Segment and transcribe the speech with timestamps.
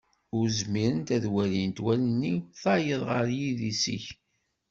[0.37, 4.05] Ur zmirent ad walint wallen-iw tayeḍ ɣer yidis-ik.